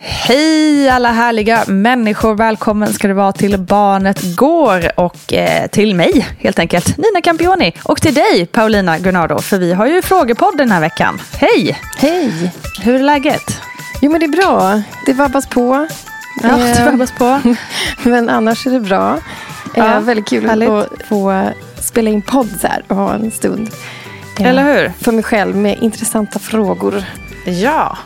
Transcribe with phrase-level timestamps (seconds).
[0.00, 6.26] Hej alla härliga människor, välkommen ska det vara till Barnet Går och eh, till mig
[6.38, 7.72] helt enkelt, Nina Campioni.
[7.84, 11.20] Och till dig Paulina Gunnardo, för vi har ju frågepodd den här veckan.
[11.40, 11.78] Hej!
[11.98, 12.52] Hej!
[12.82, 13.60] Hur är läget?
[14.02, 15.86] Jo men det är bra, det vabbas på.
[16.42, 17.40] Ja, det vabbas på.
[18.10, 19.18] men annars är det bra.
[19.74, 20.68] Ja, eh, väldigt kul härligt.
[20.70, 23.70] att få spela in podd här och ha en stund.
[24.40, 24.92] eh, Eller hur?
[25.00, 27.04] För mig själv med intressanta frågor.
[27.48, 27.98] Ja,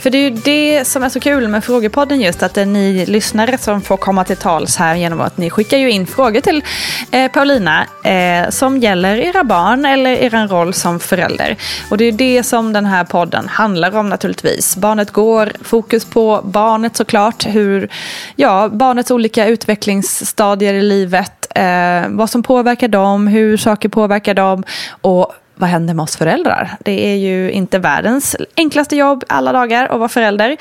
[0.00, 2.66] för det är ju det som är så kul med Frågepodden just att det är
[2.66, 6.40] ni lyssnare som får komma till tals här genom att ni skickar ju in frågor
[6.40, 6.62] till
[7.10, 11.56] eh, Paulina eh, som gäller era barn eller er roll som förälder.
[11.90, 14.76] Och det är det som den här podden handlar om naturligtvis.
[14.76, 17.88] Barnet går, fokus på barnet såklart, hur,
[18.36, 24.64] ja, barnets olika utvecklingsstadier i livet, eh, vad som påverkar dem, hur saker påverkar dem
[25.00, 26.76] och vad händer med oss föräldrar?
[26.80, 30.56] Det är ju inte världens enklaste jobb alla dagar att vara förälder.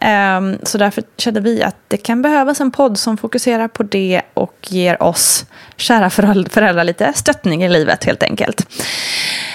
[0.00, 4.22] Ehm, så därför kände vi att det kan behövas en podd som fokuserar på det
[4.34, 8.66] och ger oss kära föräldrar lite stöttning i livet helt enkelt.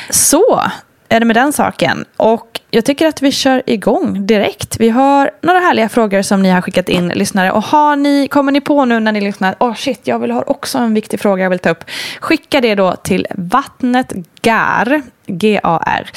[0.10, 0.62] Så
[1.10, 2.06] är det med den saken.
[2.18, 4.80] Och jag tycker att vi kör igång direkt.
[4.80, 7.52] Vi har några härliga frågor som ni har skickat in, lyssnare.
[7.52, 10.32] Och har ni, kommer ni på nu när ni lyssnar, åh oh shit, jag vill
[10.32, 11.84] ha också en viktig fråga jag vill ta upp.
[12.20, 16.12] Skicka det då till vattnetgar, G-A-R,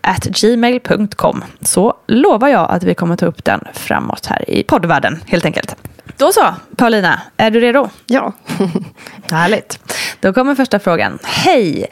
[0.00, 1.44] at gmail.com.
[1.60, 5.76] Så lovar jag att vi kommer ta upp den framåt här i poddvärlden, helt enkelt.
[6.16, 7.88] Då så, Paulina, är du redo?
[8.06, 8.32] Ja.
[9.30, 9.80] Härligt.
[10.20, 11.18] Då kommer första frågan.
[11.22, 11.86] Hej!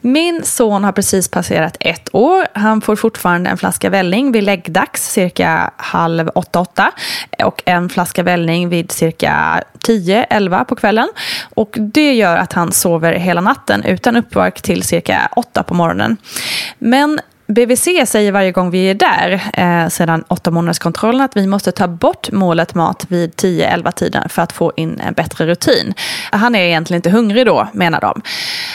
[0.00, 2.46] Min son har precis passerat ett år.
[2.54, 6.92] Han får fortfarande en flaska välling vid läggdags cirka halv åtta, åtta.
[7.44, 11.08] Och en flaska välling vid cirka tio, elva på kvällen.
[11.54, 16.16] Och det gör att han sover hela natten utan uppvark till cirka åtta på morgonen.
[16.78, 21.72] Men BVC säger varje gång vi är där eh, sedan åtta månaderskontrollen att vi måste
[21.72, 25.94] ta bort målet mat vid 10-11 tiden för att få in en bättre rutin.
[26.30, 28.22] Han är egentligen inte hungrig då, menar de.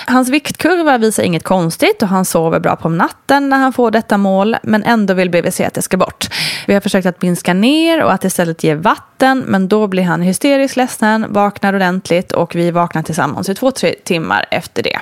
[0.05, 4.17] Hans viktkurva visar inget konstigt och han sover bra på natten när han får detta
[4.17, 6.27] mål, men ändå vill BVC att det ska bort.
[6.67, 10.21] Vi har försökt att minska ner och att istället ge vatten, men då blir han
[10.21, 14.99] hysteriskt ledsen, vaknar ordentligt och vi vaknar tillsammans i två, tre timmar efter det.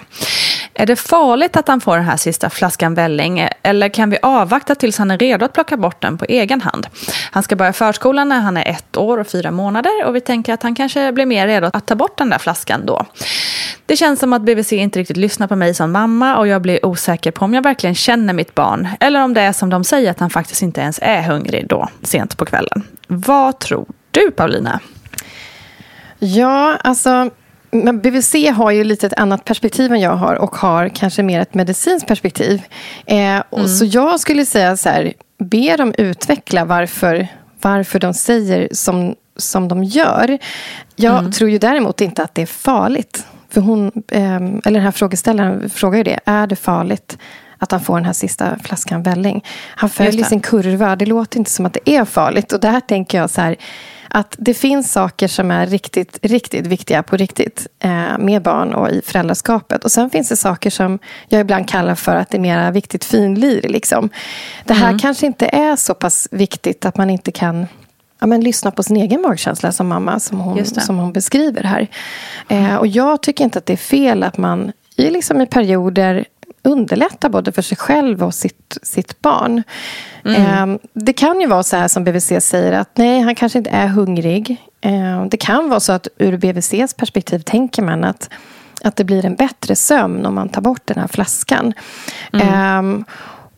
[0.77, 4.75] Är det farligt att han får den här sista flaskan välling eller kan vi avvakta
[4.75, 6.88] tills han är redo att plocka bort den på egen hand?
[7.31, 10.54] Han ska börja förskolan när han är ett år och fyra månader och vi tänker
[10.54, 13.06] att han kanske blir mer redo att ta bort den där flaskan då.
[13.86, 16.86] Det känns som att BVC inte riktigt lyssnar på mig som mamma och jag blir
[16.86, 20.12] osäker på om jag verkligen känner mitt barn eller om det är som de säger
[20.12, 22.83] att han faktiskt inte ens är hungrig då, sent på kvällen.
[23.07, 24.80] Vad tror du Paulina?
[26.19, 27.30] Ja, alltså
[27.83, 31.39] men BVC har ju lite ett annat perspektiv än jag har och har kanske mer
[31.39, 32.62] ett medicinskt perspektiv.
[33.06, 33.69] Eh, och mm.
[33.69, 37.27] Så jag skulle säga så här, be dem utveckla varför,
[37.62, 40.38] varför de säger som, som de gör.
[40.95, 41.31] Jag mm.
[41.31, 43.25] tror ju däremot inte att det är farligt.
[43.50, 46.19] För hon, eh, eller den här frågeställaren frågar ju det.
[46.25, 47.18] Är det farligt
[47.57, 49.44] att han får den här sista flaskan välling?
[49.75, 50.95] Han följer sin kurva.
[50.95, 52.54] Det låter inte som att det är farligt.
[52.54, 53.56] Och där tänker jag så här
[54.10, 58.90] att det finns saker som är riktigt, riktigt viktiga på riktigt eh, med barn och
[58.90, 59.84] i föräldraskapet.
[59.86, 63.06] Och sen finns det saker som jag ibland kallar för att det är mer viktigt
[63.06, 63.62] finlir.
[63.62, 64.10] Liksom.
[64.66, 65.00] Det här mm.
[65.00, 67.68] kanske inte är så pass viktigt att man inte kan
[68.19, 71.88] ja, men, lyssna på sin egen magkänsla som mamma, som hon, som hon beskriver här.
[72.50, 76.25] Eh, och jag tycker inte att det är fel att man i, liksom, i perioder
[76.66, 79.64] underlättar både för sig själv och sitt, sitt barn.
[80.26, 80.72] Mm.
[80.72, 83.70] Eh, det kan ju vara så här som BVC säger att nej, han kanske inte
[83.70, 84.58] är hungrig.
[84.82, 88.30] Eh, det kan vara så att ur BVCs perspektiv tänker man att
[88.84, 91.74] att det blir en bättre sömn om man tar bort den här flaskan.
[92.34, 93.00] Mm.
[93.00, 93.06] Eh,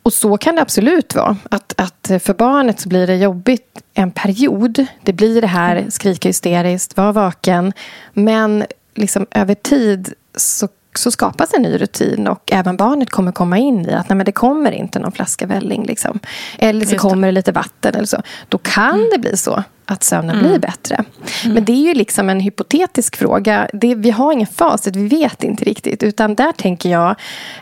[0.02, 1.36] och så kan det absolut vara.
[1.50, 4.86] Att, att för barnet så blir det jobbigt en period.
[5.02, 7.72] Det blir det här skrika hysteriskt, vara vaken.
[8.12, 8.64] Men
[8.94, 13.86] liksom över tid så så skapas en ny rutin och även barnet kommer komma in
[13.86, 15.86] i att nej, men det kommer inte någon flaska välling.
[15.86, 16.18] Liksom.
[16.58, 18.22] Eller så kommer det lite vatten eller så.
[18.48, 19.08] Då kan mm.
[19.12, 20.48] det bli så att sömnen mm.
[20.48, 20.94] blir bättre.
[20.94, 21.54] Mm.
[21.54, 23.68] Men det är ju liksom en hypotetisk fråga.
[23.72, 26.02] Det, vi har ingen facit, vi vet inte riktigt.
[26.02, 27.14] Utan där tänker jag,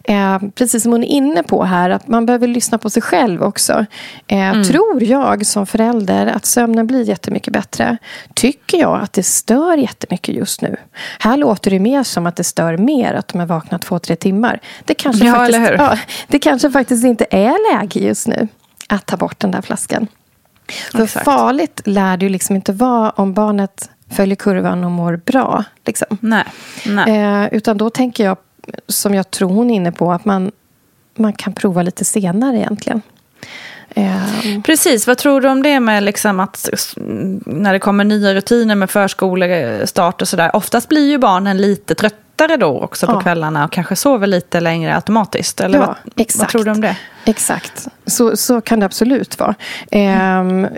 [0.04, 3.42] eh, precis som hon är inne på här, att man behöver lyssna på sig själv
[3.42, 3.86] också.
[4.26, 4.64] Eh, mm.
[4.64, 7.96] Tror jag som förälder att sömnen blir jättemycket bättre?
[8.34, 10.76] Tycker jag att det stör jättemycket just nu?
[11.18, 14.16] Här låter det mer som att det stör mer att de är vakna två, tre
[14.16, 14.60] timmar.
[14.84, 18.48] Det kanske, ja, faktiskt, ja, det kanske faktiskt inte är läge just nu
[18.88, 20.08] att ta bort den där flaskan.
[20.92, 21.24] För Exakt.
[21.24, 25.64] farligt lär det ju liksom inte vara om barnet följer kurvan och mår bra.
[25.84, 26.18] Liksom.
[26.20, 26.44] Nej.
[26.86, 27.44] Nej.
[27.44, 28.36] Eh, utan då tänker jag,
[28.88, 30.50] som jag tror hon är inne på, att man,
[31.16, 33.02] man kan prova lite senare egentligen.
[33.88, 34.62] Eh.
[34.64, 36.68] Precis, vad tror du om det med liksom att
[37.46, 40.56] när det kommer nya rutiner med förskolestart och sådär.
[40.56, 43.20] Oftast blir ju barnen lite trötta lättare då också på ja.
[43.20, 45.60] kvällarna och kanske sover lite längre automatiskt?
[45.60, 46.40] Eller ja, vad, exakt.
[46.40, 46.96] vad tror du om det?
[47.24, 49.54] Exakt, så, så kan det absolut vara.
[49.90, 50.68] Mm.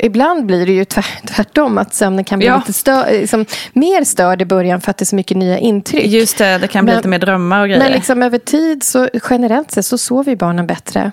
[0.00, 2.56] ibland blir det ju tvärtom, att sömnen kan bli ja.
[2.56, 6.06] lite stör, liksom, mer störd i början för att det är så mycket nya intryck.
[6.06, 7.82] Just det, det kan bli men, lite mer drömmar och grejer.
[7.82, 11.12] Men liksom, över tid, så generellt sett, så sover barnen bättre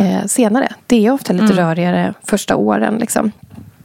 [0.00, 0.72] eh, senare.
[0.86, 1.56] Det är ofta lite mm.
[1.56, 2.98] rörigare första åren.
[2.98, 3.32] Liksom.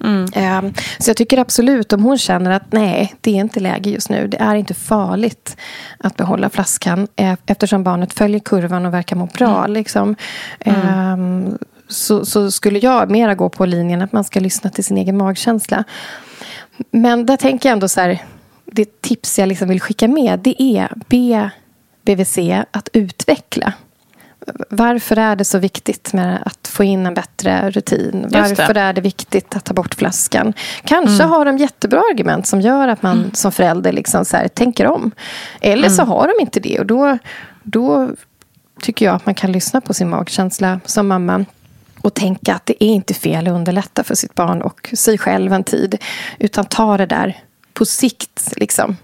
[0.04, 0.74] Mm.
[1.00, 4.28] Så jag tycker absolut om hon känner att nej, det är inte läge just nu.
[4.28, 5.58] Det är inte farligt
[5.98, 9.58] att behålla flaskan eh, eftersom barnet följer kurvan och verkar må bra.
[9.58, 9.74] Mm.
[9.74, 10.16] Liksom.
[10.60, 10.82] Mm.
[10.88, 11.58] Ehm,
[11.88, 15.18] så, så, skulle jag mera gå på linjen att man ska lyssna till sin egen
[15.18, 15.84] magkänsla.
[16.92, 18.22] Men där tänker jag ändå så här,
[18.66, 21.50] det tips jag liksom vill skicka med det är be
[22.06, 22.38] BVC
[22.72, 23.74] att utveckla
[24.70, 28.26] varför är det så viktigt med att få in en bättre rutin?
[28.30, 30.54] Varför är det viktigt att ta bort flaskan?
[30.84, 31.30] Kanske mm.
[31.30, 33.34] har de jättebra argument som gör att man mm.
[33.34, 35.12] som förälder liksom så här, tänker om.
[35.62, 35.96] Eller mm.
[35.96, 36.80] så har de inte det.
[36.80, 37.18] Och då,
[37.64, 38.10] då
[38.82, 41.46] tycker jag att man kan lyssna på sin magkänsla som mamma
[42.02, 45.54] och tänka att det är inte fel att underlätta för sitt barn och sig själv
[45.54, 45.98] en tid.
[46.40, 47.38] Utan ta det där
[47.74, 48.54] på sikt.
[48.56, 48.98] Liksom.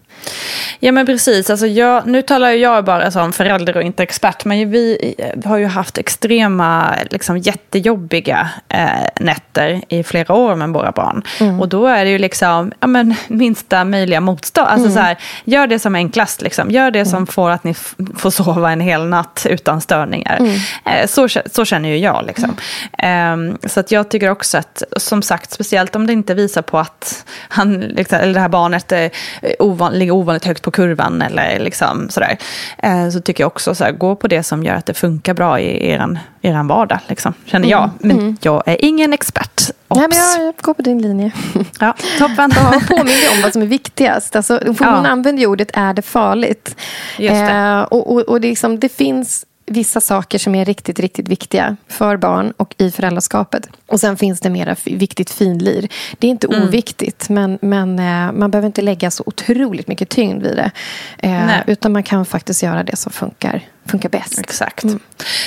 [0.79, 4.71] Ja men precis, alltså jag, nu talar jag bara som förälder och inte expert, men
[4.71, 8.87] vi har ju haft extrema, liksom jättejobbiga eh,
[9.19, 11.23] nätter i flera år med våra barn.
[11.39, 11.59] Mm.
[11.59, 14.67] Och då är det ju liksom, ja men minsta möjliga motstånd.
[14.67, 14.95] Alltså mm.
[14.95, 16.71] så här, gör det som enklast, liksom.
[16.71, 17.27] gör det som mm.
[17.27, 17.73] får att ni
[18.17, 20.37] får sova en hel natt utan störningar.
[20.37, 20.55] Mm.
[20.85, 22.25] Eh, så, så känner ju jag.
[22.27, 22.55] Liksom.
[22.97, 26.79] Eh, så att jag tycker också att, som sagt, speciellt om det inte visar på
[26.79, 29.11] att han, liksom, eller det här barnet är
[29.59, 32.37] ovanligt ovanligt högt på kurvan eller liksom sådär.
[32.77, 35.33] Eh, så tycker jag också så här, gå på det som gör att det funkar
[35.33, 37.83] bra i er, er vardag, liksom, känner jag.
[37.83, 37.93] Mm.
[37.99, 38.37] Men mm.
[38.41, 39.61] jag är ingen expert.
[39.87, 39.99] Ops.
[39.99, 41.31] Nej, men jag, jag går på din linje.
[41.79, 42.51] Ja, toppen.
[42.55, 44.35] Ja, påminner om vad som är viktigast.
[44.35, 44.85] Alltså, hon ja.
[44.87, 46.75] använder ju ordet är det farligt.
[47.17, 47.51] Just det.
[47.51, 51.77] Eh, och, och, och det, liksom, det finns vissa saker som är riktigt, riktigt viktiga
[51.87, 53.69] för barn och i föräldraskapet.
[53.85, 55.87] Och sen finns det mera viktigt finlir.
[56.19, 56.63] Det är inte mm.
[56.63, 60.71] oviktigt, men, men eh, man behöver inte lägga så otroligt mycket tyngd vid det.
[61.17, 64.39] Eh, utan man kan faktiskt göra det som funkar funkar bäst.
[64.39, 64.83] Exakt.
[64.83, 64.99] Mm.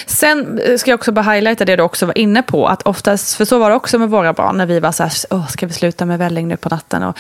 [0.06, 2.66] Sen ska jag också bara highlighta det du också var inne på.
[2.68, 5.12] Att oftast, för så var det också med våra barn när vi var så här,
[5.30, 7.02] Åh, ska vi sluta med välling nu på natten?
[7.02, 7.16] Och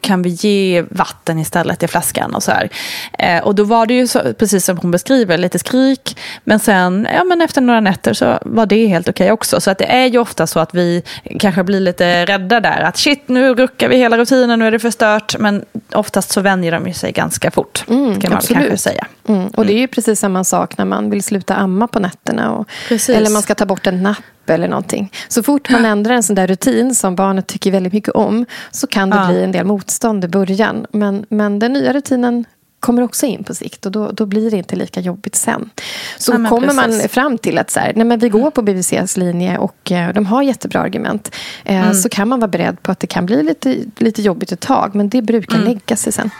[0.00, 2.34] kan vi ge vatten istället i flaskan?
[2.34, 2.70] Och så här.
[3.18, 6.16] Eh, och då var det ju så, precis som hon beskriver, lite skrik.
[6.44, 9.60] Men sen, ja men efter några nätter så var det helt okej okay också.
[9.60, 11.02] Så att det är ju ofta så att vi
[11.38, 12.80] kanske blir lite rädda där.
[12.80, 15.38] Att shit, nu ruckar vi hela rutinen, nu är det förstört.
[15.38, 17.84] Men oftast så vänjer de sig ganska fort.
[17.88, 18.58] Mm, kan man absolut.
[18.58, 19.06] kanske säga.
[19.28, 19.46] Mm.
[19.46, 22.52] Och det är ju precis samma sak när man vill sluta amma på nätterna.
[22.52, 22.68] Och,
[23.08, 25.12] eller man ska ta bort en napp eller någonting.
[25.28, 28.86] Så fort man ändrar en sån där rutin som barnet tycker väldigt mycket om så
[28.86, 29.28] kan det ja.
[29.28, 30.86] bli en del motstånd i början.
[30.92, 32.44] Men, men den nya rutinen
[32.80, 35.70] kommer också in på sikt och då, då blir det inte lika jobbigt sen.
[36.18, 37.00] Så nej, kommer precis.
[37.00, 40.12] man fram till att så här, nej, men vi går på BVCs linje och eh,
[40.12, 41.94] de har jättebra argument eh, mm.
[41.94, 44.94] så kan man vara beredd på att det kan bli lite, lite jobbigt ett tag
[44.94, 45.68] men det brukar mm.
[45.68, 46.30] lägga sig sen.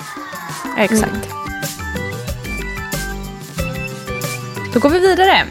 [0.78, 1.26] Exakt.
[1.26, 1.37] Mm.
[4.74, 5.46] Då går vi vidare.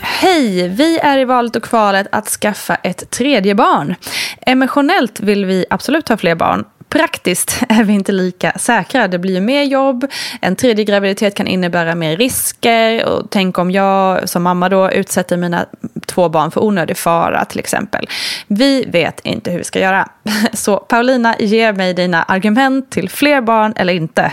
[0.00, 0.68] Hej!
[0.68, 3.94] Vi är i valet och kvalet att skaffa ett tredje barn.
[4.40, 6.64] Emotionellt vill vi absolut ha fler barn.
[6.88, 9.08] Praktiskt är vi inte lika säkra.
[9.08, 10.06] Det blir mer jobb.
[10.40, 13.04] En tredje graviditet kan innebära mer risker.
[13.06, 15.66] Och tänk om jag som mamma då utsätter mina
[16.06, 18.08] två barn för onödig fara till exempel.
[18.46, 20.08] Vi vet inte hur vi ska göra.
[20.52, 24.32] Så Paulina, ge mig dina argument till fler barn eller inte.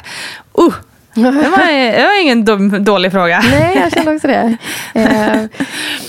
[0.59, 0.73] Uh,
[1.23, 3.43] det var, det var ingen dum, dålig fråga.
[3.51, 4.57] Nej, jag kände också det.
[4.93, 5.45] Eh,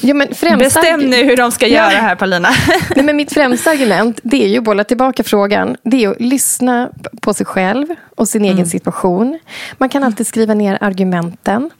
[0.00, 0.80] jo, men främsta...
[0.80, 1.72] Bestäm nu hur de ska ja.
[1.74, 2.48] göra här, Paulina.
[2.96, 5.76] Nej, men mitt främsta argument det är ju att bolla tillbaka frågan.
[5.82, 7.86] Det är att lyssna på sig själv
[8.16, 8.54] och sin mm.
[8.54, 9.38] egen situation.
[9.78, 11.70] Man kan alltid skriva ner argumenten.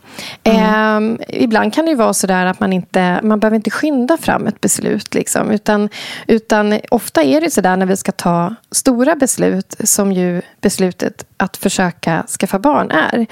[0.45, 1.19] Mm.
[1.21, 4.17] Eh, ibland kan det ju vara så där att man inte man behöver inte skynda
[4.17, 5.15] fram ett beslut.
[5.15, 5.88] Liksom, utan,
[6.27, 11.25] utan ofta är det så där när vi ska ta stora beslut som ju beslutet
[11.37, 13.27] att försöka skaffa barn är.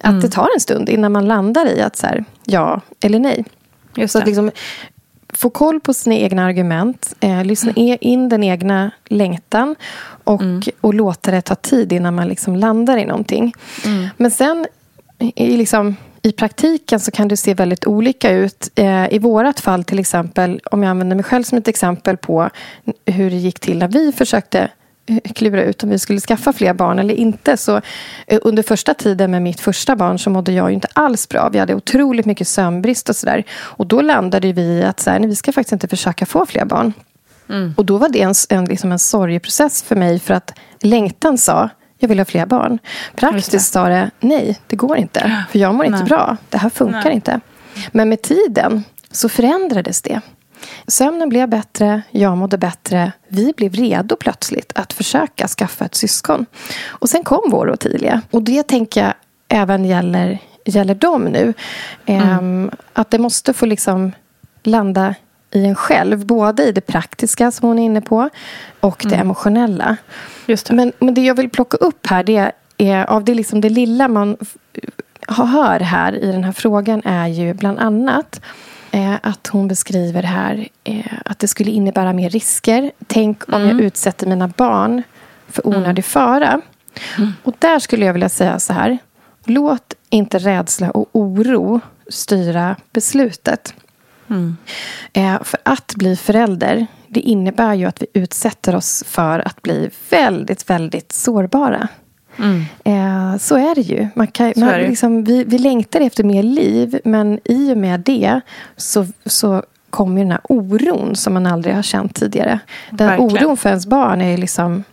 [0.00, 0.20] Att mm.
[0.20, 3.44] det tar en stund innan man landar i att så här, ja eller nej.
[3.96, 4.50] Just så att liksom,
[5.28, 7.98] få koll på sina egna argument, eh, lyssna mm.
[8.00, 9.76] in den egna längtan
[10.24, 10.62] och, mm.
[10.80, 13.52] och låta det ta tid innan man liksom landar i någonting.
[13.84, 14.08] Mm.
[14.16, 14.66] Men sen
[15.18, 18.70] i, liksom, i praktiken så kan det se väldigt olika ut.
[18.74, 22.50] Eh, I vårat fall till exempel, om jag använder mig själv som ett exempel på
[23.06, 24.70] hur det gick till när vi försökte
[25.34, 27.56] klura ut om vi skulle skaffa fler barn eller inte.
[27.56, 27.80] Så
[28.26, 31.48] eh, under första tiden med mitt första barn så mådde jag inte alls bra.
[31.48, 33.44] Vi hade otroligt mycket sömnbrist och sådär.
[33.50, 36.46] Och då landade vi i att så här, nej, vi ska faktiskt inte försöka få
[36.46, 36.92] fler barn.
[37.48, 37.74] Mm.
[37.76, 41.68] Och då var det en, en, liksom en sorgeprocess för mig för att längtan sa
[41.98, 42.78] jag vill ha fler barn.
[43.14, 45.44] Praktiskt sa det nej, det går inte.
[45.50, 45.92] För jag mår nej.
[45.92, 46.36] inte bra.
[46.48, 47.14] Det här funkar nej.
[47.14, 47.40] inte.
[47.92, 50.20] Men med tiden så förändrades det.
[50.86, 53.12] Sömnen blev bättre, jag mådde bättre.
[53.28, 56.46] Vi blev redo plötsligt att försöka skaffa ett syskon.
[56.86, 58.20] Och sen kom vår Ottilia.
[58.30, 59.14] Och det tänker jag
[59.48, 61.54] även gäller, gäller dem nu.
[62.06, 62.28] Mm.
[62.28, 64.12] Ehm, att det måste få liksom
[64.62, 65.14] landa
[65.50, 66.26] i en själv.
[66.26, 68.30] Både i det praktiska som hon är inne på
[68.80, 69.20] och det mm.
[69.20, 69.96] emotionella.
[70.46, 70.74] Just det.
[70.74, 74.08] Men, men det jag vill plocka upp här det är av det, liksom det lilla
[74.08, 74.36] man
[75.28, 78.40] hör här i den här frågan är ju bland annat
[78.90, 82.90] eh, att hon beskriver här eh, att det skulle innebära mer risker.
[83.06, 83.68] Tänk om mm.
[83.68, 85.02] jag utsätter mina barn
[85.48, 85.78] för mm.
[85.78, 86.60] onödig fara.
[87.18, 87.32] Mm.
[87.42, 88.98] Och där skulle jag vilja säga så här.
[89.44, 93.74] Låt inte rädsla och oro styra beslutet.
[94.30, 94.56] Mm.
[95.12, 99.90] Eh, för att bli förälder, det innebär ju att vi utsätter oss för att bli
[100.10, 101.88] väldigt, väldigt sårbara.
[102.38, 102.64] Mm.
[102.84, 104.08] Eh, så är det ju.
[104.14, 108.40] Man kan, man, liksom, vi, vi längtar efter mer liv, men i och med det
[108.76, 112.60] så, så kommer den här oron som man aldrig har känt tidigare.
[112.90, 113.44] Den Verkligen.
[113.46, 114.84] oron för ens barn är liksom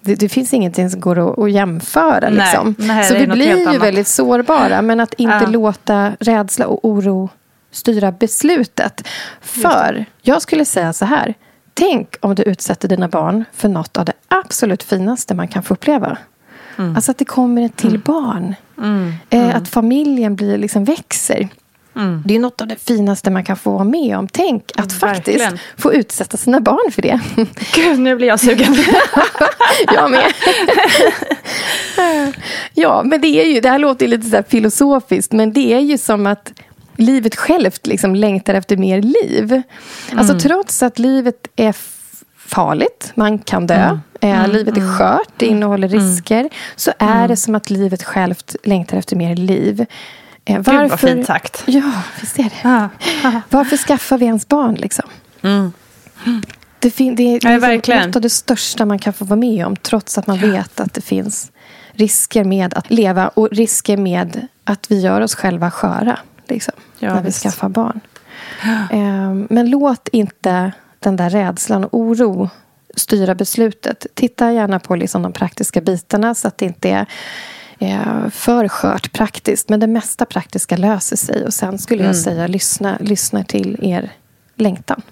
[0.00, 2.20] det, det, finns ingenting som går att, att jämföra.
[2.20, 2.74] Nej, liksom.
[2.78, 3.82] nej, så vi blir ju annat.
[3.82, 4.82] väldigt sårbara.
[4.82, 5.46] Men att inte ja.
[5.46, 7.28] låta rädsla och oro
[7.74, 9.08] styra beslutet.
[9.40, 11.34] För jag skulle säga så här.
[11.74, 15.74] Tänk om du utsätter dina barn för något av det absolut finaste man kan få
[15.74, 16.18] uppleva.
[16.78, 16.96] Mm.
[16.96, 18.02] Alltså att det kommer ett till mm.
[18.04, 18.54] barn.
[18.78, 19.12] Mm.
[19.30, 19.56] Eh, mm.
[19.56, 21.48] att familjen blir, liksom växer.
[21.96, 22.22] Mm.
[22.26, 24.28] Det är något av det finaste man kan få vara med om.
[24.28, 27.20] Tänk att faktiskt få utsätta sina barn för det.
[27.74, 28.76] Gud, nu blir jag sugen.
[29.94, 30.32] jag med.
[32.74, 35.98] ja, men det är ju, det här låter lite så filosofiskt, men det är ju
[35.98, 36.52] som att
[36.96, 39.52] livet självt liksom längtar efter mer liv.
[39.52, 40.18] Alltså, mm.
[40.18, 41.74] Alltså trots att livet är
[42.36, 44.00] farligt, man kan dö, mm.
[44.20, 44.50] Eh, mm.
[44.50, 44.98] livet är mm.
[44.98, 46.00] skört, det innehåller mm.
[46.00, 47.28] risker, så är mm.
[47.28, 49.86] det som att livet självt längtar efter mer liv.
[50.44, 51.62] Eh, varför, Gud vad fint sagt.
[51.66, 52.50] Ja, visst är det.
[52.62, 52.88] Ja.
[53.50, 55.04] Varför skaffar vi ens barn liksom?
[55.42, 55.72] Mm.
[56.78, 59.66] Det, fin- det är Ja, liksom något av det största man kan få vara med
[59.66, 59.76] om.
[59.76, 61.52] Trots att man vet att det finns
[61.92, 63.28] risker med att leva.
[63.28, 66.18] Och risker med att vi gör oss själva sköra.
[66.48, 67.42] Liksom, Ja, när vi visst.
[67.42, 68.00] skaffar barn.
[68.90, 72.50] Ehm, men låt inte den där rädslan och oro
[72.96, 74.06] styra beslutet.
[74.14, 77.06] Titta gärna på liksom de praktiska bitarna så att det inte är
[77.78, 79.68] eh, för skört praktiskt.
[79.68, 81.44] Men det mesta praktiska löser sig.
[81.46, 84.10] Och sen skulle jag säga lyssna, lyssna till er
[84.56, 85.02] längtan.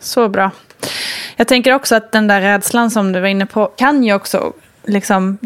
[0.00, 0.50] Så bra.
[1.36, 4.52] Jag tänker också att den där rädslan som du var inne på kan ju också
[4.86, 5.38] liksom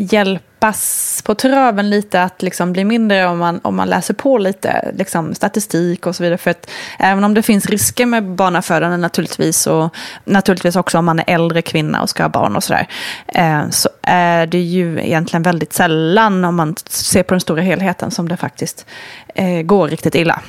[0.62, 4.92] hjälpas på traven lite att liksom bli mindre om man, om man läser på lite
[4.94, 6.38] liksom statistik och så vidare.
[6.38, 11.18] För att även om det finns risker med barnafödande naturligtvis och naturligtvis också om man
[11.18, 12.88] är äldre kvinna och ska ha barn och sådär.
[13.28, 18.10] Eh, så är det ju egentligen väldigt sällan om man ser på den stora helheten
[18.10, 18.86] som det faktiskt
[19.34, 20.40] eh, går riktigt illa.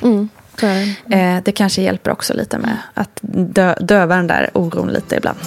[0.60, 1.16] Så är det.
[1.16, 5.38] Eh, det kanske hjälper också lite med att dö, döva den där oron lite ibland.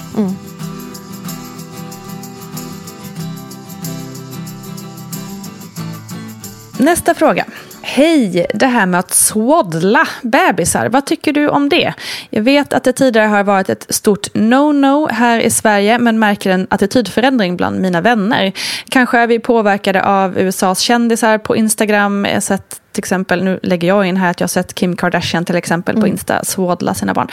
[6.80, 7.46] Nästa fråga.
[7.82, 11.94] Hej, det här med att swaddla bebisar, vad tycker du om det?
[12.30, 16.52] Jag vet att det tidigare har varit ett stort no-no här i Sverige men märker
[16.52, 18.54] en attitydförändring bland mina vänner.
[18.90, 22.26] Kanske är vi påverkade av USAs kändisar på Instagram.
[22.26, 24.96] Jag har sett till exempel, nu lägger jag in här att jag har sett Kim
[24.96, 27.28] Kardashian till exempel på Insta swaddla sina barn.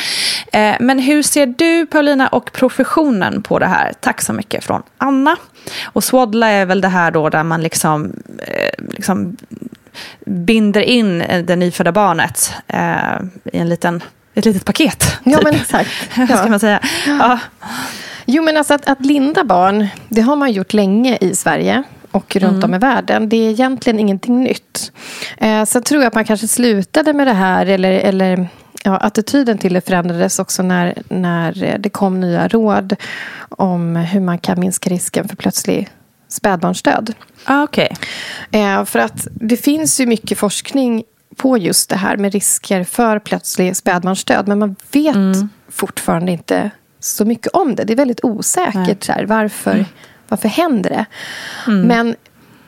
[0.52, 3.92] Eh, men hur ser du Paulina och professionen på det här?
[4.00, 5.36] Tack så mycket från Anna.
[5.84, 9.36] Och swaddla är väl det här då där man liksom, eh, liksom
[10.26, 13.20] binder in det nyfödda barnet eh,
[13.52, 14.02] i en liten,
[14.34, 15.16] ett litet paket.
[15.24, 15.44] Ja, typ.
[15.44, 15.90] men exakt.
[16.16, 16.46] Vad ska Ja.
[16.48, 16.80] man säga?
[17.06, 17.38] Ja.
[18.26, 21.82] Jo, men alltså att, att linda barn, det har man gjort länge i Sverige
[22.14, 23.28] och runt om i världen.
[23.28, 24.92] Det är egentligen ingenting nytt.
[25.38, 28.48] Eh, så tror jag att man kanske slutade med det här, eller, eller
[28.84, 32.96] ja, attityden till det förändrades också när, när det kom nya råd
[33.48, 35.88] om hur man kan minska risken för plötslig
[36.28, 37.14] spädbarnsdöd.
[37.44, 37.96] Ah, Okej.
[38.50, 41.04] Eh, för att det finns ju mycket forskning
[41.36, 44.48] på just det här med risker för plötslig spädbarnsdöd.
[44.48, 45.36] Men man vet
[45.68, 47.84] fortfarande inte så mycket om det.
[47.84, 49.04] Det är väldigt osäkert.
[49.04, 49.84] Så här, varför,
[50.28, 51.06] varför händer det?
[51.86, 52.16] Men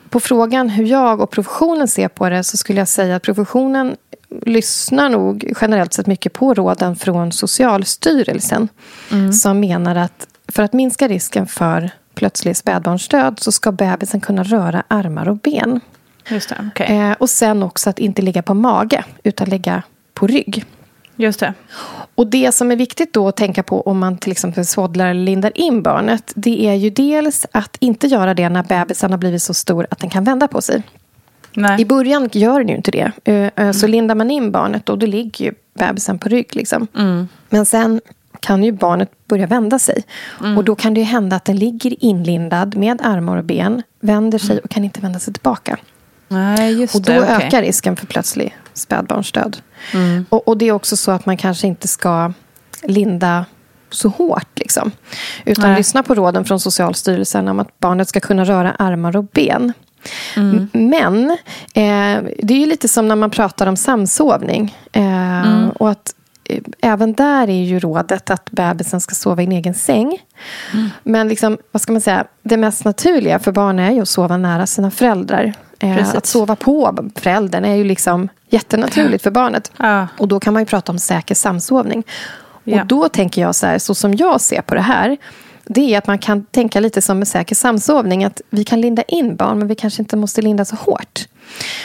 [0.09, 3.95] på frågan hur jag och professionen ser på det så skulle jag säga att professionen
[4.41, 8.69] lyssnar nog generellt sett mycket på råden från Socialstyrelsen.
[9.33, 14.83] Som menar att för att minska risken för plötslig spädbarnsdöd så ska bebisen kunna röra
[14.87, 15.79] armar och ben.
[16.29, 16.55] Just det.
[16.67, 16.97] okej.
[16.97, 20.65] Eh, och sen också att inte ligga på mage utan ligga på rygg.
[21.19, 21.53] Just det.
[22.15, 25.21] Och det som är viktigt då att tänka på om man till exempel swaddlar eller
[25.23, 29.41] lindar in barnet det är ju dels att inte göra det när bebisen har blivit
[29.41, 30.83] så stor att den kan vända på sig.
[31.53, 31.81] Nej.
[31.81, 33.11] I början gör den ju inte det.
[33.23, 36.55] Eh, eh, Så lindar man in barnet då, då ligger ju bebisen på rygg.
[36.55, 36.87] Liksom.
[37.49, 38.01] Men sen
[38.39, 40.03] kan ju barnet börja vända sig.
[40.57, 44.59] Och då kan det hända att den ligger inlindad med armar och ben, vänder sig
[44.59, 45.77] och kan inte vända sig tillbaka.
[46.27, 47.19] Nej, Och då det.
[47.21, 47.35] okej.
[47.47, 49.57] ökar risken för plötslig spädbarnsdöd.
[50.29, 52.33] Och, och det är också så att man kanske inte ska
[52.83, 53.45] linda
[53.89, 54.59] så hårt.
[54.59, 54.91] Liksom.
[55.45, 55.77] Utan Nej.
[55.77, 59.73] lyssna på råden från Socialstyrelsen om att barnet ska kunna röra armar och ben.
[60.35, 61.29] M- Men
[61.73, 64.77] eh, det är ju lite som när man pratar om samsovning.
[64.91, 66.13] Eh, Och att
[66.43, 70.17] eh, även där är ju rådet att bebisen ska sova i en egen säng.
[71.03, 74.37] Men liksom, vad ska man säga, det mest naturliga för barn är ju att sova
[74.37, 75.53] nära sina föräldrar.
[75.79, 76.15] Eh, Precis.
[76.15, 79.71] att sova på föräldern är ju liksom jättenaturligt för barnet.
[79.77, 80.07] Ja.
[80.17, 82.03] Och då kan man ju prata om säker samsovning.
[82.63, 82.81] Ja.
[82.81, 85.17] Och då tänker jag så här, så som jag ser på det här.
[85.65, 88.23] Det är att man kan tänka lite som med säker samsovning.
[88.23, 91.27] Att vi kan linda in barn, men vi kanske inte måste linda så hårt.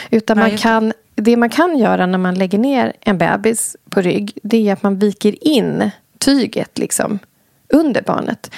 [0.09, 4.37] Utan man kan, det man kan göra när man lägger ner en bebis på rygg.
[4.43, 7.19] Det är att man viker in tyget liksom
[7.73, 8.51] under barnet.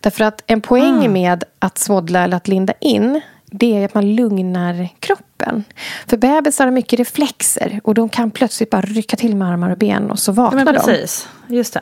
[0.00, 1.08] Därför att en poäng Ah.
[1.08, 5.64] med att swaddla eller att linda in det är att man lugnar kroppen.
[6.06, 9.78] För bebisar har mycket reflexer och de kan plötsligt bara rycka till med armar och
[9.78, 10.80] ben och så Ja, vaknar men de.
[10.80, 11.28] precis.
[11.48, 11.80] Just det.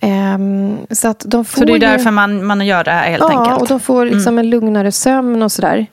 [0.00, 3.20] Ehm, så att de får Så det är därför man, man gör det här helt
[3.20, 3.48] ja, enkelt?
[3.48, 3.62] Mm.
[3.62, 5.86] och de får liksom en lugnare sömn och sådär.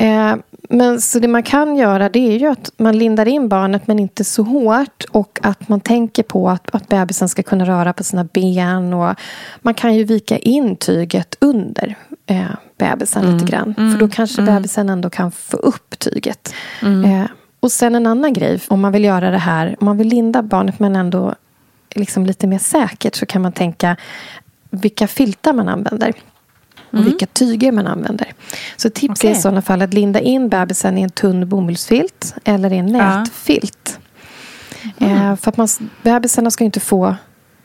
[0.00, 0.34] Eh,
[0.72, 3.98] men så det man kan göra det är ju att man lindar in barnet men
[3.98, 5.04] inte så hårt.
[5.10, 8.94] Och att man tänker på att, att bebisen ska kunna röra på sina ben.
[8.94, 9.14] Och
[9.62, 12.44] man kan ju vika in tyget under eh,
[12.78, 13.36] bebisen Mm.
[13.36, 13.74] lite grann.
[13.74, 16.54] För då kanske bebisen ändå kan få upp tyget.
[16.82, 17.04] Mm.
[17.04, 17.26] Eh,
[17.60, 20.42] och sen en annan grej, om man vill göra det här, om man vill linda
[20.42, 21.34] barnet men ändå
[21.94, 23.96] liksom lite mer säkert så kan man tänka
[24.70, 26.12] vilka filtar man använder.
[26.88, 27.04] och mm.
[27.04, 28.32] vilka tyger man använder.
[28.76, 29.30] Så tips okay.
[29.30, 32.86] är i sådana fall att linda in bebisen i en tunn bomullsfilt eller i en
[32.86, 33.98] nätfilt.
[34.98, 35.16] Mm.
[35.16, 35.68] Eh, för att man,
[36.02, 37.16] bebisarna ska inte få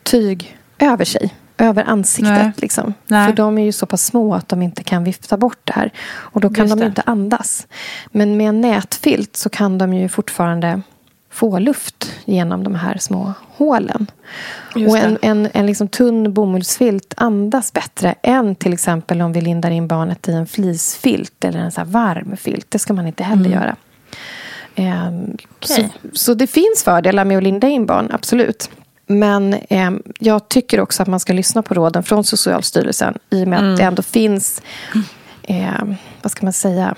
[0.02, 2.32] tyg över sig över ansiktet.
[2.32, 2.52] Nej.
[2.56, 2.94] Liksom.
[3.06, 3.26] Nej.
[3.26, 5.92] För de är ju så pass små att de inte kan vifta bort det här.
[6.08, 6.86] Och då kan Just de det.
[6.86, 7.66] inte andas.
[8.06, 10.80] Men med en nätfilt så kan de ju fortfarande
[11.36, 14.06] få luft genom de här små hålen.
[14.74, 19.40] Just och en, en, en liksom tunn bomullsfilt andas bättre än till exempel om vi
[19.40, 22.70] lindar in barnet i en fleecefilt eller en så varm filt.
[22.70, 23.52] Det ska man inte heller mm.
[23.52, 23.76] göra.
[24.76, 25.58] Um, okay.
[25.60, 28.70] så, så, det finns fördelar med att linda in barn, absolut.
[29.06, 33.48] Men eh, jag tycker också att man ska lyssna på råden från Socialstyrelsen i och
[33.48, 33.72] med mm.
[33.72, 34.62] att det ändå finns,
[35.42, 35.84] eh,
[36.22, 36.94] vad ska man säga,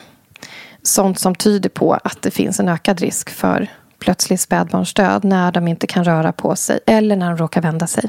[0.83, 3.69] sånt som tyder på att det finns en ökad risk för
[4.09, 8.05] plötslig spädbarnsdöd när de inte kan röra på sig eller när de råkar vända sig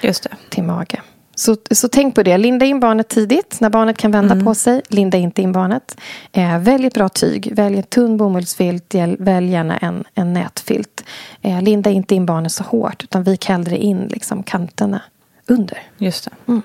[0.00, 0.30] Just det.
[0.48, 1.02] till mage.
[1.34, 2.38] Så, så tänk på det.
[2.38, 4.44] Linda in barnet tidigt, när barnet kan vända mm.
[4.44, 4.82] på sig.
[4.88, 5.96] Linda inte in barnet.
[6.32, 7.52] Eh, välj ett bra tyg.
[7.56, 8.94] Välj en tunn bomullsfilt.
[9.18, 11.04] Välj gärna en, en nätfilt.
[11.42, 15.02] Eh, linda inte in barnet så hårt, utan vik hellre in liksom, kanterna
[15.46, 15.78] under.
[15.98, 16.30] Just det.
[16.52, 16.62] Mm.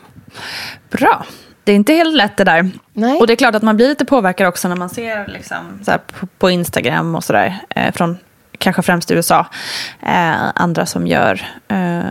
[0.90, 1.26] Bra.
[1.64, 2.72] Det är inte helt lätt det där.
[2.94, 3.20] Nej.
[3.20, 5.80] Och det är klart att man blir lite påverkad också när man ser liksom,
[6.20, 7.60] på, på, Instagram och sådär.
[7.70, 8.18] Eh, från
[8.60, 9.46] kanske främst USA.
[10.02, 12.02] Eh, andra som gör eh,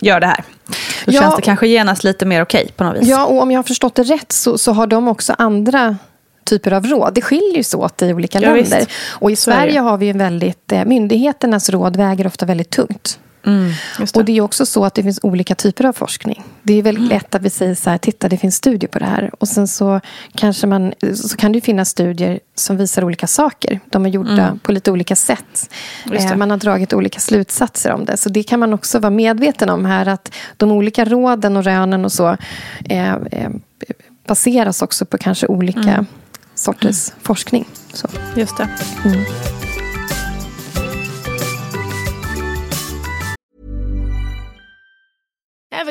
[0.00, 0.44] gör det här.
[1.04, 3.08] Då ja, känns det kanske genast lite mer okej okay på något vis.
[3.08, 5.96] Ja, och om jag har förstått det rätt så, så har de också andra
[6.44, 7.14] typer av råd.
[7.14, 8.78] Det skiljer sig åt i olika ja, länder.
[8.78, 8.90] Visst.
[9.08, 10.72] Och i Sverige har vi en väldigt...
[10.72, 13.18] Eh, myndigheternas råd väger ofta väldigt tungt.
[13.46, 14.16] Mm, det.
[14.16, 16.44] Och det är också så att det finns olika typer av forskning.
[16.62, 17.10] Det är väldigt mm.
[17.16, 19.30] lätt att vi säger så här, titta det finns studier på det här.
[19.38, 20.00] Och sen så,
[20.34, 23.80] kanske man, så kan det finnas studier som visar olika saker.
[23.90, 24.58] De är gjorda mm.
[24.58, 25.70] på lite olika sätt.
[26.12, 28.16] Eh, man har dragit olika slutsatser om det.
[28.16, 30.06] Så det kan man också vara medveten om här.
[30.06, 32.36] Att de olika råden och rönen och så
[32.88, 33.50] eh, eh,
[34.26, 36.06] baseras också på kanske olika mm.
[36.54, 37.68] sorters forskning.
[37.92, 38.08] Så.
[38.36, 38.68] Just det.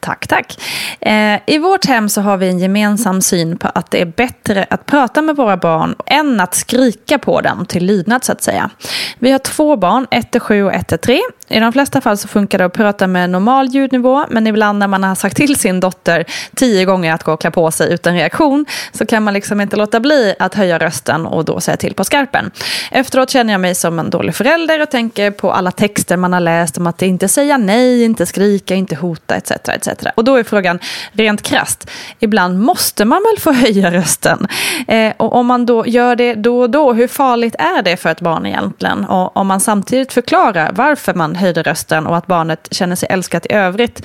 [0.00, 0.60] Tack, tack.
[1.00, 4.66] Eh, I vårt hem så har vi en gemensam syn på att det är bättre
[4.70, 8.70] att prata med våra barn än att skrika på dem till lydnad så att säga.
[9.18, 11.20] Vi har två barn, ett är sju och ett är tre.
[11.48, 14.88] I de flesta fall så funkar det att prata med normal ljudnivå, men ibland när
[14.88, 16.24] man har sagt till sin dotter
[16.56, 19.76] tio gånger att gå och klä på sig utan reaktion så kan man liksom inte
[19.76, 22.50] låta bli att höja rösten och då säga till på skarpen.
[22.90, 26.40] Efteråt känner jag mig som en dålig förälder och tänker på alla texter man har
[26.40, 29.50] läst om att inte säga nej, inte skrika, inte hota etc.
[29.50, 29.89] etc.
[30.14, 30.78] Och då är frågan
[31.12, 34.46] rent krast, ibland måste man väl få höja rösten?
[34.88, 38.10] Eh, och om man då gör det då och då, hur farligt är det för
[38.10, 39.04] ett barn egentligen?
[39.04, 43.46] Och om man samtidigt förklarar varför man höjde rösten och att barnet känner sig älskat
[43.46, 44.02] i övrigt,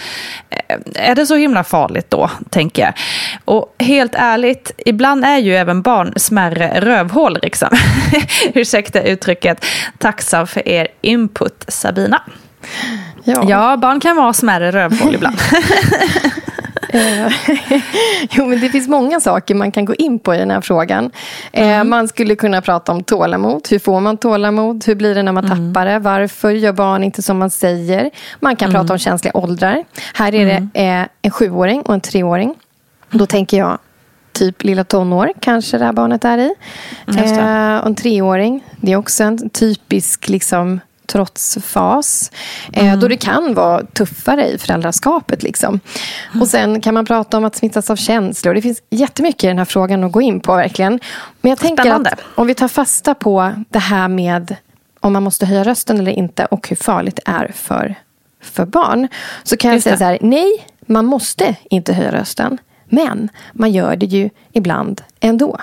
[0.50, 2.94] eh, är det så himla farligt då, tänker jag.
[3.46, 7.70] Och helt ärligt, ibland är ju även barn smärre rövhål, liksom.
[8.54, 9.66] Ursäkta uttrycket.
[9.98, 12.22] Tacksam för er input, Sabina.
[13.28, 13.44] Ja.
[13.48, 15.38] ja, barn kan vara smärre rövhål ibland.
[16.90, 17.34] Eh,
[18.32, 21.12] jo, men det finns många saker man kan gå in på i den här frågan.
[21.52, 21.90] Eh, mm.
[21.90, 23.68] Man skulle kunna prata om tålamod.
[23.70, 24.84] Hur får man tålamod?
[24.88, 25.74] Hur blir det när man mm.
[25.74, 26.00] tappar det?
[26.00, 28.10] Varför gör barn inte som man säger?
[28.40, 28.82] Man kan mm.
[28.82, 29.84] prata om känsliga åldrar.
[30.14, 31.02] Här är det mm.
[31.04, 32.56] eh, en sjuåring och en treåring.
[33.12, 33.78] Då tänker jag
[34.32, 36.54] typ lilla tonår kanske det här barnet är i.
[37.08, 42.32] Eh, och en treåring, det är också en typisk liksom, trotsfas.
[42.74, 43.00] Eh, mm.
[43.00, 45.44] då det kan vara tuffare i föräldraskapet.
[45.44, 45.80] Liksom.
[46.32, 46.42] Mm.
[46.42, 48.54] Och sen kan man prata om att smittas av känslor.
[48.54, 51.00] Det finns jättemycket i den här frågan att gå in på verkligen.
[51.42, 52.10] Men jag tänker Spännande.
[52.10, 54.56] att om vi tar fasta på det här med
[55.00, 57.96] om man måste höja rösten eller inte och hur farligt det är för,
[58.42, 59.08] för barn.
[59.44, 62.58] Så kan jag säga så här, nej, man måste inte höja rösten.
[62.86, 65.60] Men man gör det ju ibland ändå.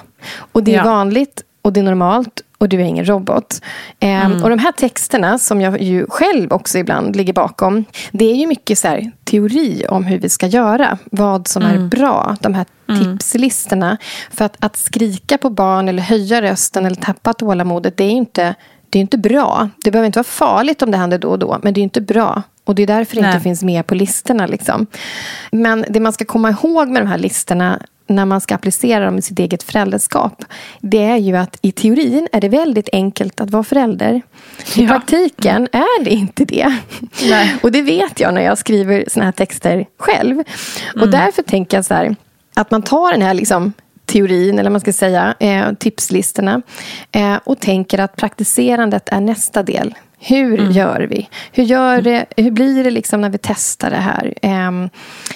[0.53, 0.85] Och det är ja.
[0.85, 3.61] vanligt och det är normalt och du är ingen robot.
[4.01, 4.43] Ehm, mm.
[4.43, 7.85] Och de här texterna som jag ju själv också ibland ligger bakom.
[8.13, 10.99] Det är ju mycket så här, teori om hur vi ska göra.
[11.05, 11.85] Vad som mm.
[11.85, 12.37] är bra.
[12.41, 13.19] De här mm.
[13.19, 13.97] tipslistorna.
[14.31, 17.97] För att, att skrika på barn eller höja rösten eller tappa tålamodet.
[17.97, 18.55] Det är inte,
[18.91, 19.69] det är inte bra.
[19.85, 21.59] Det behöver inte vara farligt om det händer då och då.
[21.63, 22.43] Men det är inte bra.
[22.65, 24.47] Och det är därför det inte finns med på listorna.
[24.47, 24.87] Liksom.
[25.53, 27.81] Men det man ska komma ihåg med de här listorna
[28.13, 30.45] när man ska applicera dem i sitt eget föräldraskap.
[30.81, 34.23] Det är ju att i teorin är det väldigt enkelt att vara förälder.
[34.77, 34.89] I ja.
[34.89, 36.79] praktiken är det inte det.
[37.31, 37.57] Nej.
[37.63, 40.39] Och det vet jag när jag skriver såna här texter själv.
[40.95, 41.11] Och mm.
[41.11, 42.17] därför tänker jag så här,
[42.55, 43.73] att man tar den här liksom
[44.07, 46.63] teorin, eller man ska säga, eh, tipslistorna
[47.13, 49.95] eh, och tänker att praktiserandet är nästa del.
[50.25, 50.73] Hur mm.
[50.73, 51.29] gör vi?
[51.53, 54.35] Hur, gör det, hur blir det liksom när vi testar det här?
[54.69, 54.91] Um,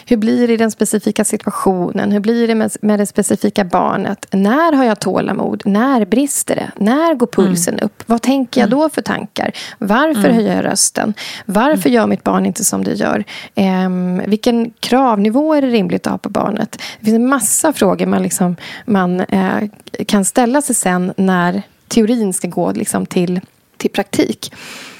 [0.07, 2.13] hur blir det i den specifika situationen?
[2.13, 4.27] Hur blir det med, med det specifika barnet?
[4.31, 5.63] När har jag tålamod?
[5.65, 6.71] När brister det?
[6.85, 7.85] När går pulsen mm.
[7.85, 8.03] upp?
[8.07, 8.79] Vad tänker jag mm.
[8.79, 9.53] då för tankar?
[9.79, 10.35] Varför mm.
[10.35, 11.15] höjer jag rösten?
[11.47, 11.95] Varför mm.
[11.95, 13.25] gör mitt barn inte som det gör?
[13.55, 16.83] Um, vilken kravnivå är det rimligt att ha på barnet?
[16.99, 19.69] Det finns en massa frågor man, liksom, man uh,
[20.07, 23.41] kan ställa sig sen när teorin ska gå liksom till
[23.77, 24.53] till praktik.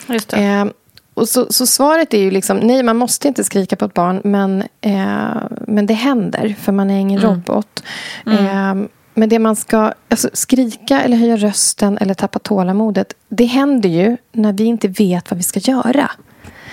[0.09, 0.33] Just.
[0.33, 0.65] Eh,
[1.15, 4.21] och så, så, svaret är ju liksom, nej man måste inte skrika på ett barn
[4.25, 7.31] men, eh, men det händer för man är ingen mm.
[7.31, 7.83] robot.
[8.27, 8.47] Mm.
[8.47, 13.89] Eh, men det man ska, alltså skrika eller höja rösten eller tappa tålamodet, det händer
[13.89, 16.11] ju när vi inte vet vad vi ska göra.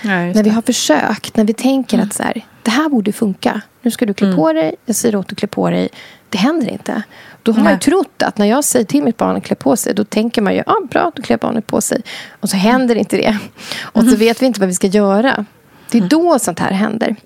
[0.02, 2.06] Ja, när vi har försökt, när vi tänker mm.
[2.06, 3.60] att så här, det här borde funka.
[3.82, 4.36] Nu ska du klä mm.
[4.36, 5.88] på dig, jag säger åt dig att klä på dig.
[6.34, 7.02] Det händer inte.
[7.42, 7.64] Då har Nej.
[7.64, 10.04] man ju trott att när jag säger till mitt barn att klä på sig, då
[10.04, 12.02] tänker man ju, ja ah, bra, då klär barnet på sig.
[12.40, 13.38] Och så händer inte det.
[13.82, 14.18] Och så mm.
[14.18, 15.46] vet vi inte vad vi ska göra.
[15.90, 16.08] Det är mm.
[16.08, 17.16] då sånt här händer.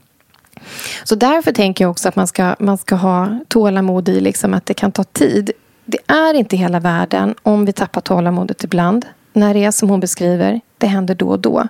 [1.05, 4.67] Så därför tänker jag också att man ska, man ska ha tålamod i liksom att
[4.67, 5.51] det kan ta tid.
[5.85, 9.07] Det är inte hela världen om vi tappar tålamodet ibland.
[9.33, 11.69] När det är som hon beskriver, det händer då och då.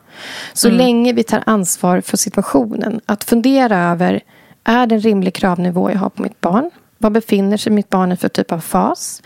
[0.53, 0.79] Så mm.
[0.79, 3.01] länge vi tar ansvar för situationen.
[3.07, 4.21] Att fundera över,
[4.65, 6.71] är det en rimlig kravnivå jag har på mitt barn?
[6.99, 9.23] Vad befinner sig mitt barn i för typ av fas?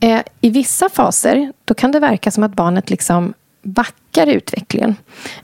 [0.00, 4.96] Eh, I vissa faser då kan det verka som att barnet liksom backar i utvecklingen.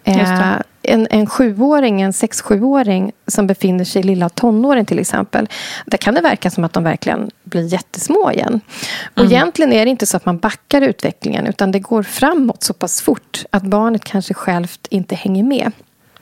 [0.05, 5.49] Eh, en, en sjuåring, en sex-sjuåring som befinner sig i lilla tonåren till exempel.
[5.87, 8.61] Där kan det verka som att de verkligen blir jättesmå igen.
[9.15, 9.33] Och mm.
[9.33, 13.01] egentligen är det inte så att man backar utvecklingen utan det går framåt så pass
[13.01, 15.73] fort att barnet kanske självt inte hänger med.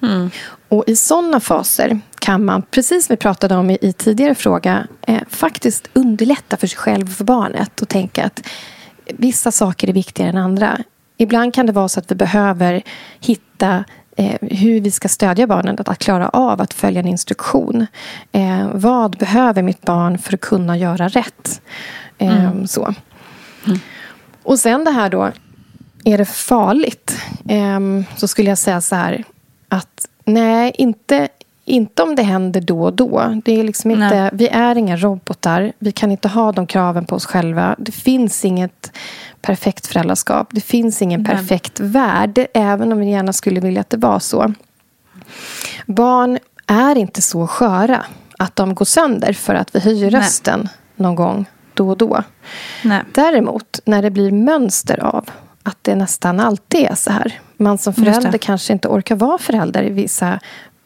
[0.02, 0.30] Mm.
[0.68, 4.86] Och i sådana faser kan man, precis som vi pratade om i, i tidigare fråga,
[5.06, 8.42] eh, faktiskt underlätta för sig själv och för barnet och tänka att
[9.06, 10.78] vissa saker är viktigare än andra.
[11.16, 12.82] Ibland kan det vara så att vi behöver
[13.20, 13.84] hitta
[14.16, 17.86] eh, hur vi ska stödja barnen att, att klara av att följa en instruktion.
[18.32, 21.60] Eh, vad behöver mitt barn för att kunna göra rätt?
[22.18, 22.66] Eh, mm.
[22.66, 22.94] Så.
[23.66, 23.78] Mm.
[24.42, 25.32] Och sen det här då,
[26.04, 27.18] är det farligt?
[27.48, 27.80] Eh,
[28.16, 29.24] så skulle jag säga så här
[29.68, 31.28] att nej, inte
[31.64, 33.40] inte om det händer då och då.
[33.44, 35.72] Det är liksom inte, vi är inga robotar.
[35.78, 37.76] Vi kan inte ha de kraven på oss själva.
[37.78, 38.92] Det finns inget
[39.42, 40.48] perfekt föräldraskap.
[40.50, 41.36] Det finns ingen Nej.
[41.36, 44.52] perfekt värld, även om vi gärna skulle vilja att det var så.
[45.86, 48.04] Barn är inte så sköra
[48.38, 50.20] att de går sönder för att vi höjer Nej.
[50.20, 51.44] rösten någon gång
[51.74, 52.22] då och då.
[52.84, 53.02] Nej.
[53.12, 55.30] Däremot, när det blir mönster av
[55.62, 57.40] att det nästan alltid är så här.
[57.56, 60.40] Man som förälder kanske inte orkar vara förälder i vissa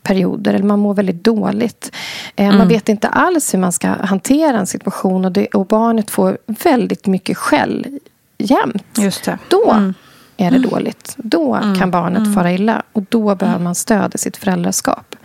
[0.06, 0.54] perioder.
[0.54, 1.92] Eller man mår väldigt dåligt.
[2.36, 2.58] Eh, Mm.
[2.58, 5.24] Man vet inte alls hur man ska hantera en situation.
[5.24, 7.86] Och, det, och barnet får väldigt mycket skäll
[8.38, 8.84] jämt.
[8.98, 9.38] Just det.
[9.48, 9.94] Då Mm.
[10.36, 11.14] är det dåligt.
[11.18, 12.82] Då kan barnet fara illa.
[12.92, 15.16] Och då behöver man stöd i sitt föräldraskap.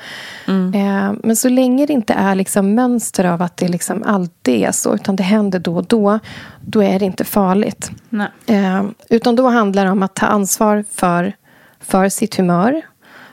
[0.48, 0.74] Mm.
[0.74, 4.72] Eh, men så länge det inte är liksom mönster av att det liksom alltid är
[4.72, 4.96] så.
[4.96, 6.20] Utan det händer då och då.
[6.66, 7.92] Då är det inte farligt.
[8.46, 11.34] Eh, utan då handlar det om att ta ansvar för,
[11.80, 12.82] för sitt humör.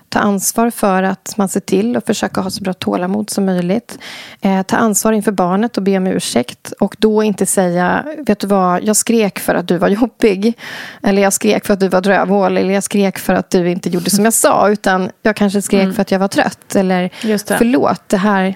[0.09, 3.99] Ta ansvar för att man ser till att försöka ha så bra tålamod som möjligt.
[4.41, 6.73] Eh, ta ansvar inför barnet och be om ursäkt.
[6.81, 10.59] Och då inte säga, vet du vad, jag skrek för att du var jobbig.
[11.03, 12.57] Eller jag skrek för att du var drövhål.
[12.57, 14.69] Eller jag skrek för att du inte gjorde som jag sa.
[14.69, 16.77] Utan jag kanske skrek för att jag var trött.
[16.77, 17.59] Eller Just det.
[17.59, 18.55] förlåt, det här,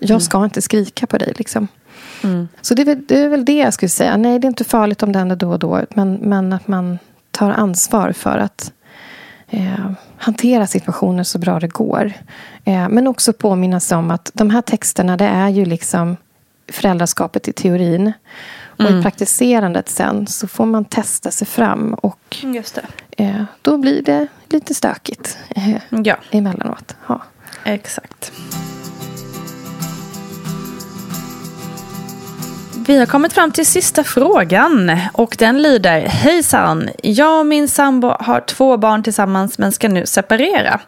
[0.00, 1.32] jag ska inte skrika på dig.
[1.36, 1.68] Liksom.
[2.60, 4.16] Så det är, väl, det är väl det jag skulle säga.
[4.16, 5.80] Nej, det är inte farligt om det händer då och då.
[5.90, 6.98] Men, men att man
[7.30, 8.72] tar ansvar för att
[9.50, 12.12] eh, hantera situationer så bra det går.
[12.64, 16.16] Eh, men också påminna sig om att de här texterna, det är ju liksom
[16.72, 18.12] föräldraskapet i teorin.
[18.78, 21.94] Och i praktiserandet sen så får man testa sig fram.
[21.94, 22.36] Och
[23.16, 26.96] eh, då blir det lite stökigt eh, Ja, emellanåt.
[27.06, 27.22] Ja.
[27.64, 28.32] exakt.
[32.88, 36.90] Vi har kommit fram till sista frågan och den lyder Hejsan!
[37.02, 40.80] Jag och min sambo har två barn tillsammans men ska nu separera.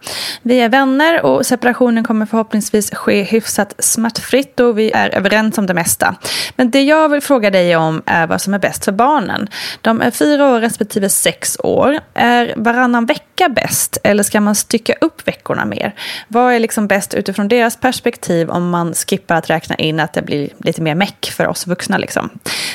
[0.43, 5.67] Vi är vänner och separationen kommer förhoppningsvis ske hyfsat smärtfritt och vi är överens om
[5.67, 6.17] det mesta.
[6.57, 9.49] Men det jag vill fråga dig om är vad som är bäst för barnen.
[9.81, 11.99] De är fyra år respektive sex år.
[12.15, 15.95] Är varannan vecka bäst eller ska man stycka upp veckorna mer?
[16.29, 20.23] Vad är liksom bäst utifrån deras perspektiv om man skippar att räkna in att det
[20.23, 21.90] blir lite mer meck för oss vuxna?
[21.99, 22.31] Liksom.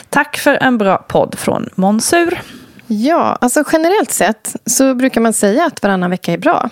[0.10, 2.42] Tack för en bra podd från Monsur.
[2.88, 6.70] Ja, alltså generellt sett så brukar man säga att varannan vecka är bra.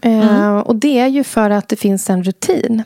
[0.00, 2.82] Eh, och det är ju för att det finns en rutin.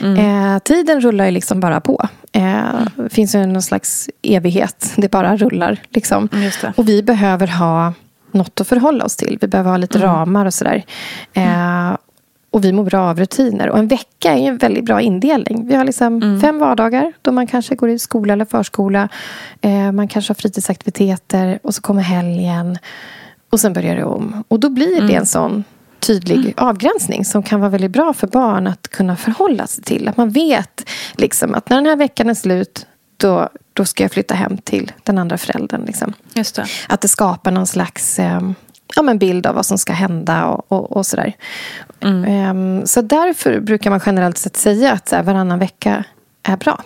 [0.00, 2.08] Eh, tiden rullar ju liksom bara på.
[2.32, 2.62] Eh,
[2.96, 4.92] Det finns ju någon slags evighet.
[4.96, 5.76] Det bara rullar.
[5.88, 6.28] Liksom.
[6.32, 6.72] Det.
[6.76, 7.92] Och vi behöver ha
[8.32, 9.38] något att förhålla oss till.
[9.40, 10.84] Vi behöver ha lite ramar och sådär.
[11.32, 11.90] Eh,
[12.50, 13.70] och vi mår bra av rutiner.
[13.70, 15.66] Och en vecka är ju en väldigt bra indelning.
[15.66, 19.08] Vi har liksom fem vardagar då man kanske går i skola eller förskola.
[19.60, 22.78] Eh, man kanske har fritidsaktiviteter och så kommer helgen.
[23.50, 24.44] Och sen börjar det om.
[24.48, 25.64] Och då blir det en sån
[26.00, 30.08] tydlig avgränsning som kan vara väldigt bra för barn att kunna förhålla sig till.
[30.08, 32.86] Att man vet liksom, att när den här veckan är slut
[33.16, 35.84] då, då ska jag flytta hem till den andra föräldern.
[35.86, 36.12] Liksom.
[36.34, 36.66] Just det.
[36.88, 38.40] Att det skapar någon slags eh,
[38.96, 41.32] ja, men bild av vad som ska hända och, och, och sådär.
[42.26, 46.04] Ehm, så därför brukar man generellt sett säga att så här, varannan vecka
[46.42, 46.82] är bra.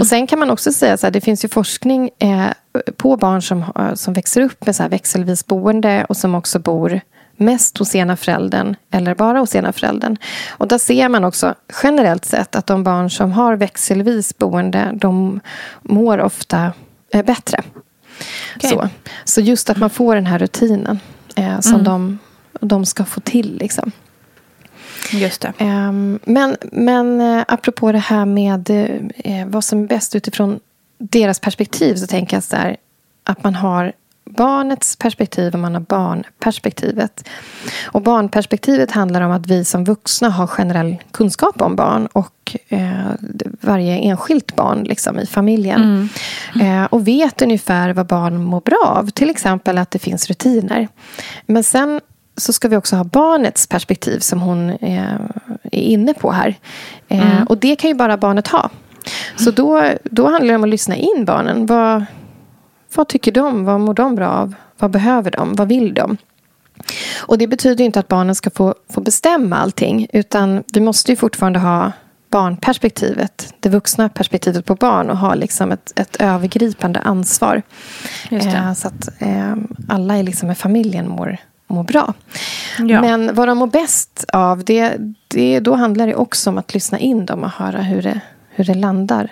[0.00, 2.46] Och sen kan man också säga att det finns ju forskning eh,
[2.96, 6.58] på barn som, har- som växer upp med så här växelvis boende och som också
[6.58, 7.00] bor
[7.36, 10.16] mest hos ena föräldern eller bara hos ena föräldern.
[10.50, 15.40] Och där ser man också generellt sett att de barn som har växelvis boende de
[15.82, 16.72] mår ofta
[17.12, 17.62] eh, bättre.
[18.56, 18.70] Okej.
[18.70, 18.88] Så.
[19.24, 21.00] så just att man får den här rutinen
[21.38, 22.18] eh, som de,
[22.60, 23.56] de ska få till.
[23.60, 23.92] Liksom.
[25.12, 25.52] Just det.
[25.58, 28.70] Ehm, men, men eh, apropå det här med
[29.14, 30.60] eh, vad som är bäst utifrån
[30.98, 32.76] deras perspektiv så tänker jag så här,
[33.24, 33.92] att man har
[34.36, 37.28] barnets perspektiv och man har barnperspektivet.
[37.86, 43.10] Och barnperspektivet handlar om att vi som vuxna har generell kunskap om barn och eh,
[43.60, 46.08] varje enskilt barn liksom, i familjen.
[46.60, 49.10] Eh, och vet ungefär vad barn mår bra av.
[49.10, 50.88] Till exempel att det finns rutiner.
[51.46, 52.00] Men sen
[52.36, 55.14] så ska vi också ha barnets perspektiv som hon eh,
[55.62, 56.54] är inne på här.
[57.08, 58.70] Eh, Och det kan ju bara barnet ha.
[59.36, 61.66] Så då, då handlar det om att lyssna in barnen.
[61.66, 62.04] Vad,
[62.94, 63.64] vad tycker de?
[63.64, 64.54] Vad mår de bra av?
[64.78, 65.54] Vad behöver de?
[65.54, 66.16] Vad vill de?
[67.20, 70.06] Och det betyder inte att barnen ska få, få bestämma allting.
[70.12, 71.92] Utan vi måste ju fortfarande ha
[72.30, 73.54] barnperspektivet.
[73.60, 75.10] Det vuxna perspektivet på barn.
[75.10, 77.62] Och ha liksom ett, ett övergripande ansvar.
[78.30, 79.54] Eh, så att eh,
[79.88, 82.14] alla i liksom familjen mår, mår bra.
[82.78, 83.00] Ja.
[83.00, 84.96] Men vad de mår bäst av, det,
[85.28, 88.64] det, då handlar det också om att lyssna in dem och höra hur det, hur
[88.64, 89.30] det landar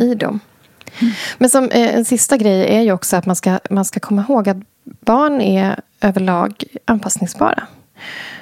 [0.00, 0.40] i dem.
[1.38, 4.24] Men som eh, en sista grej är ju också att man ska, man ska komma
[4.28, 7.66] ihåg att barn är överlag anpassningsbara.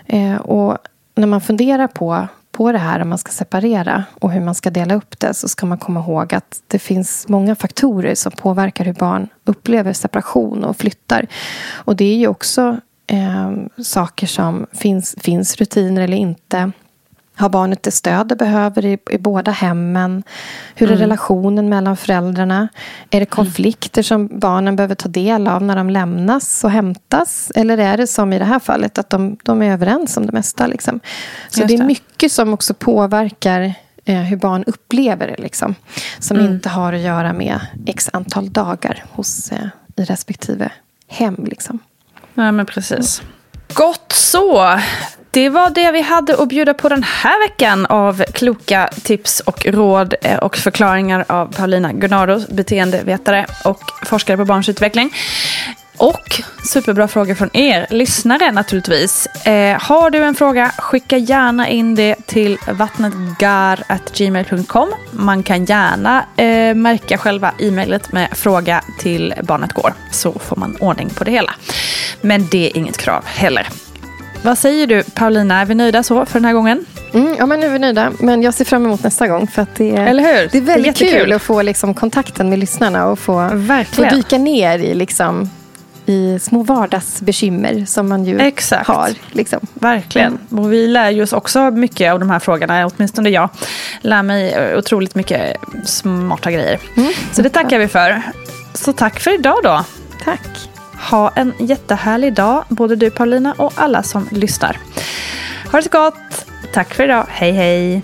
[0.07, 0.79] Eh, och
[1.15, 4.71] när man funderar på, på det här om man ska separera och hur man ska
[4.71, 8.85] dela upp det så ska man komma ihåg att det finns många faktorer som påverkar
[8.85, 11.27] hur barn upplever separation och flyttar.
[11.75, 12.77] Och det är ju också
[13.07, 13.53] eh,
[13.83, 16.73] saker som finns, finns rutiner eller inte.
[17.37, 20.23] Har barnet det stöd det behöver i, i båda hemmen?
[20.75, 21.01] Hur är mm.
[21.01, 22.69] relationen mellan föräldrarna?
[23.11, 27.53] Är det konflikter som barnen behöver ta del av när de lämnas och hämtas?
[27.55, 30.33] Eller är det som i det här fallet att de, de är överens om det
[30.33, 30.67] mesta?
[30.67, 31.01] Liksom?
[31.49, 33.75] Så Just det är mycket som också påverkar
[34.05, 35.43] eh, hur barn upplever det.
[35.43, 35.75] Liksom,
[36.19, 36.53] som mm.
[36.53, 40.71] inte har att göra med x antal dagar hos, eh, i respektive
[41.09, 41.45] hem.
[41.45, 41.79] Liksom.
[42.35, 43.23] Nej, men precis.
[43.75, 44.79] Gott så.
[45.35, 49.67] Det var det vi hade att bjuda på den här veckan av kloka tips och
[49.67, 55.11] råd eh, och förklaringar av Paulina Gunnardo, beteendevetare och forskare på barns utveckling.
[55.97, 59.27] Och superbra frågor från er lyssnare naturligtvis.
[59.27, 64.93] Eh, har du en fråga, skicka gärna in det till vattnetgar.gmail.com.
[65.11, 70.77] Man kan gärna eh, märka själva e-mailet med fråga till Barnet Går, så får man
[70.81, 71.55] ordning på det hela.
[72.21, 73.69] Men det är inget krav heller.
[74.45, 76.87] Vad säger du Paulina, är vi nöjda så för den här gången?
[77.13, 78.13] Mm, ja, men nu är vi nöjda.
[78.19, 79.47] Men jag ser fram emot nästa gång.
[79.47, 80.49] För att det, är, Eller hur?
[80.53, 83.51] det är väldigt det är kul att få liksom, kontakten med lyssnarna och få,
[83.93, 85.51] få dyka ner i, liksom,
[86.07, 88.89] i små vardagsbekymmer som man ju Exakt.
[88.89, 89.11] har.
[89.33, 89.61] Liksom.
[89.75, 90.39] Verkligen.
[90.51, 90.65] Mm.
[90.65, 92.87] Och vi lär ju oss också mycket av de här frågorna.
[92.87, 93.49] Åtminstone jag
[94.01, 96.79] lär mig otroligt mycket smarta grejer.
[96.97, 97.13] Mm.
[97.33, 98.23] Så det tackar vi för.
[98.75, 99.85] Så tack för idag då.
[100.25, 100.69] Tack.
[101.11, 104.81] Ha en jättehärlig dag, både du Paulina och alla som lyssnar.
[105.73, 106.47] Ha det så gott.
[106.73, 107.27] Tack för idag.
[107.29, 108.03] Hej hej.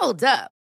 [0.00, 0.61] Hold up.